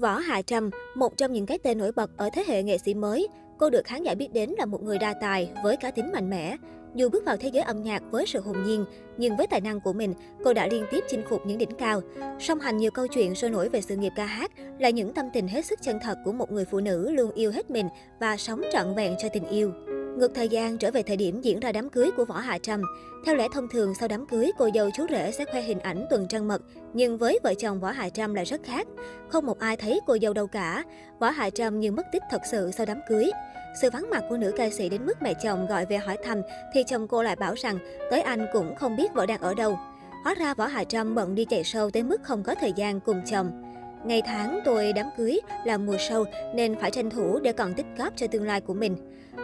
[0.00, 2.94] Võ Hạ Trâm, một trong những cái tên nổi bật ở thế hệ nghệ sĩ
[2.94, 6.12] mới, cô được khán giả biết đến là một người đa tài với cá tính
[6.12, 6.56] mạnh mẽ.
[6.94, 8.84] Dù bước vào thế giới âm nhạc với sự hồn nhiên,
[9.16, 12.00] nhưng với tài năng của mình, cô đã liên tiếp chinh phục những đỉnh cao.
[12.38, 15.26] Song hành nhiều câu chuyện sôi nổi về sự nghiệp ca hát là những tâm
[15.32, 17.88] tình hết sức chân thật của một người phụ nữ luôn yêu hết mình
[18.20, 19.72] và sống trọn vẹn cho tình yêu.
[20.16, 22.82] Ngược thời gian trở về thời điểm diễn ra đám cưới của Võ Hạ Trâm.
[23.26, 26.06] Theo lẽ thông thường sau đám cưới, cô dâu chú rể sẽ khoe hình ảnh
[26.10, 28.86] tuần trăng mật, nhưng với vợ chồng Võ Hạ Trâm lại rất khác.
[29.28, 30.84] Không một ai thấy cô dâu đâu cả.
[31.18, 33.30] Võ Hạ Trâm như mất tích thật sự sau đám cưới.
[33.82, 36.42] Sự vắng mặt của nữ ca sĩ đến mức mẹ chồng gọi về hỏi thăm
[36.74, 37.78] thì chồng cô lại bảo rằng
[38.10, 39.78] tới anh cũng không biết vợ đang ở đâu.
[40.24, 43.00] Hóa ra Võ Hạ Trâm bận đi chạy sâu tới mức không có thời gian
[43.00, 43.69] cùng chồng.
[44.04, 47.86] Ngày tháng tôi đám cưới là mùa sâu nên phải tranh thủ để còn tích
[47.98, 48.96] góp cho tương lai của mình.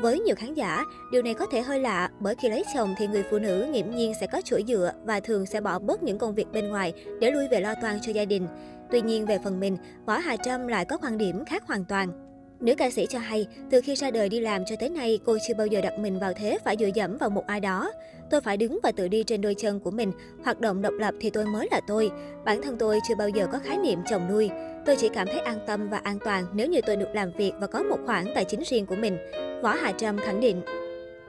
[0.00, 3.06] Với nhiều khán giả, điều này có thể hơi lạ bởi khi lấy chồng thì
[3.06, 6.18] người phụ nữ nghiễm nhiên sẽ có chuỗi dựa và thường sẽ bỏ bớt những
[6.18, 8.46] công việc bên ngoài để lui về lo toan cho gia đình.
[8.90, 9.76] Tuy nhiên về phần mình,
[10.06, 12.29] Võ Hà Trâm lại có quan điểm khác hoàn toàn.
[12.60, 15.38] Nữ ca sĩ cho hay, từ khi ra đời đi làm cho tới nay, cô
[15.48, 17.92] chưa bao giờ đặt mình vào thế phải dựa dẫm vào một ai đó.
[18.30, 20.12] Tôi phải đứng và tự đi trên đôi chân của mình,
[20.44, 22.10] hoạt động độc lập thì tôi mới là tôi.
[22.44, 24.50] Bản thân tôi chưa bao giờ có khái niệm chồng nuôi.
[24.86, 27.52] Tôi chỉ cảm thấy an tâm và an toàn nếu như tôi được làm việc
[27.60, 29.18] và có một khoản tài chính riêng của mình.
[29.62, 30.62] Võ Hà Trâm khẳng định.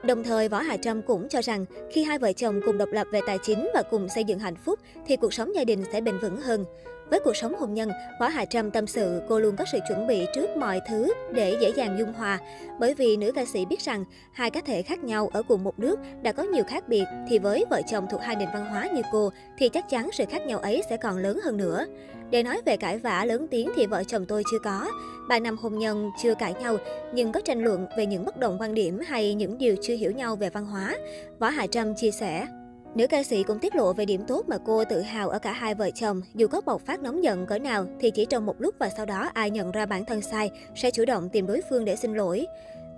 [0.02, 3.06] Đồng thời, Võ Hà Trâm cũng cho rằng khi hai vợ chồng cùng độc lập
[3.12, 6.00] về tài chính và cùng xây dựng hạnh phúc thì cuộc sống gia đình sẽ
[6.00, 6.64] bền vững hơn.
[7.12, 10.06] Với cuộc sống hôn nhân, Võ Hà Trâm tâm sự cô luôn có sự chuẩn
[10.06, 12.38] bị trước mọi thứ để dễ dàng dung hòa.
[12.80, 15.78] Bởi vì nữ ca sĩ biết rằng hai cá thể khác nhau ở cùng một
[15.78, 18.88] nước đã có nhiều khác biệt thì với vợ chồng thuộc hai nền văn hóa
[18.94, 21.86] như cô thì chắc chắn sự khác nhau ấy sẽ còn lớn hơn nữa.
[22.30, 24.90] Để nói về cãi vã lớn tiếng thì vợ chồng tôi chưa có.
[25.28, 26.76] Ba năm hôn nhân chưa cãi nhau,
[27.14, 30.10] nhưng có tranh luận về những bất đồng quan điểm hay những điều chưa hiểu
[30.10, 30.96] nhau về văn hóa.
[31.38, 32.46] Võ Hà Trâm chia sẻ.
[32.94, 35.52] Nữ ca sĩ cũng tiết lộ về điểm tốt mà cô tự hào ở cả
[35.52, 36.22] hai vợ chồng.
[36.34, 39.06] Dù có bộc phát nóng giận cỡ nào thì chỉ trong một lúc và sau
[39.06, 42.14] đó ai nhận ra bản thân sai sẽ chủ động tìm đối phương để xin
[42.14, 42.46] lỗi.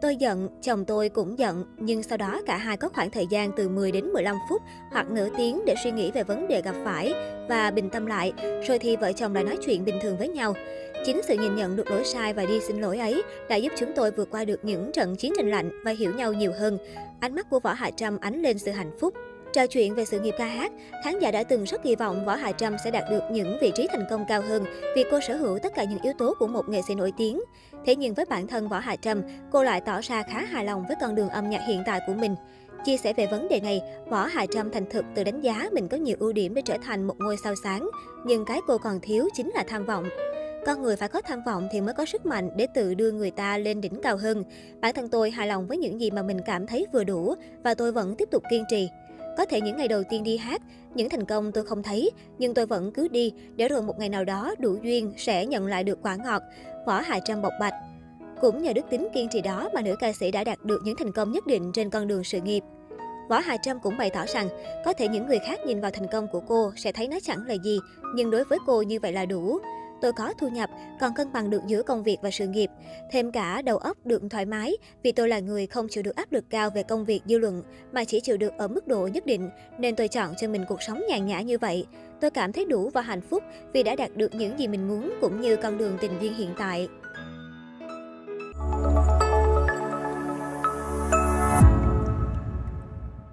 [0.00, 3.50] Tôi giận, chồng tôi cũng giận, nhưng sau đó cả hai có khoảng thời gian
[3.56, 4.62] từ 10 đến 15 phút
[4.93, 7.12] hoặc nửa tiếng để suy nghĩ về vấn đề gặp phải
[7.49, 8.32] và bình tâm lại,
[8.69, 10.55] rồi thì vợ chồng lại nói chuyện bình thường với nhau.
[11.06, 13.93] Chính sự nhìn nhận được lỗi sai và đi xin lỗi ấy đã giúp chúng
[13.97, 16.78] tôi vượt qua được những trận chiến tranh lạnh và hiểu nhau nhiều hơn.
[17.21, 19.15] Ánh mắt của Võ Hạ Trâm ánh lên sự hạnh phúc.
[19.54, 20.72] Trò chuyện về sự nghiệp ca hát,
[21.04, 23.72] khán giả đã từng rất kỳ vọng Võ Hà Trâm sẽ đạt được những vị
[23.75, 24.65] trí thành công cao hơn
[24.97, 27.41] vì cô sở hữu tất cả những yếu tố của một nghệ sĩ nổi tiếng.
[27.87, 29.22] Thế nhưng với bản thân Võ Hà Trâm,
[29.53, 32.14] cô lại tỏ ra khá hài lòng với con đường âm nhạc hiện tại của
[32.14, 32.34] mình.
[32.84, 35.88] Chia sẻ về vấn đề này, Võ Hà Trâm thành thực tự đánh giá mình
[35.88, 37.91] có nhiều ưu điểm để trở thành một ngôi sao sáng,
[38.26, 40.04] nhưng cái cô còn thiếu chính là tham vọng.
[40.66, 43.31] Con người phải có tham vọng thì mới có sức mạnh để tự đưa người
[43.31, 44.44] ta lên đỉnh cao hơn.
[44.81, 47.75] Bản thân tôi hài lòng với những gì mà mình cảm thấy vừa đủ và
[47.75, 48.88] tôi vẫn tiếp tục kiên trì.
[49.37, 50.62] Có thể những ngày đầu tiên đi hát,
[50.95, 54.09] những thành công tôi không thấy, nhưng tôi vẫn cứ đi, để rồi một ngày
[54.09, 56.43] nào đó đủ duyên sẽ nhận lại được quả ngọt.
[56.87, 57.75] Võ Hà Trâm bộc bạch.
[58.41, 60.97] Cũng nhờ đức tính kiên trì đó mà nữ ca sĩ đã đạt được những
[60.99, 62.62] thành công nhất định trên con đường sự nghiệp.
[63.28, 64.49] Võ Hà Trâm cũng bày tỏ rằng,
[64.84, 67.47] có thể những người khác nhìn vào thành công của cô sẽ thấy nó chẳng
[67.47, 67.78] là gì,
[68.15, 69.59] nhưng đối với cô như vậy là đủ
[70.04, 70.70] tôi có thu nhập,
[71.00, 72.70] còn cân bằng được giữa công việc và sự nghiệp.
[73.10, 76.32] Thêm cả đầu óc được thoải mái, vì tôi là người không chịu được áp
[76.32, 79.26] lực cao về công việc dư luận, mà chỉ chịu được ở mức độ nhất
[79.26, 81.87] định, nên tôi chọn cho mình cuộc sống nhàn nhã như vậy.
[82.20, 85.14] Tôi cảm thấy đủ và hạnh phúc vì đã đạt được những gì mình muốn
[85.20, 86.88] cũng như con đường tình duyên hiện tại.